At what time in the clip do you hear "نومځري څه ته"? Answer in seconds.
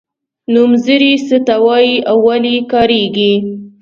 0.53-1.55